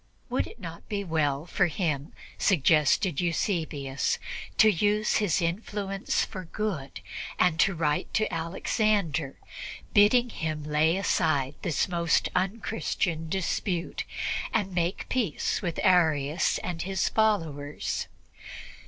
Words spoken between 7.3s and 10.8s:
and to write to Alexander, bidding him